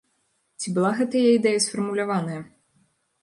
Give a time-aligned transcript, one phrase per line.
[0.61, 2.41] Ці была гэтая ідэя сфармуляваная?